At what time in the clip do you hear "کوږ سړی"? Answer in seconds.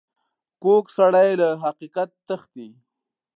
0.61-1.29